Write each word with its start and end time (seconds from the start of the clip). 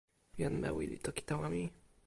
jan 0.39 0.55
Mewi 0.61 0.83
li 0.91 0.97
toki 1.05 1.21
tawa 1.29 1.47
mi. 1.53 1.63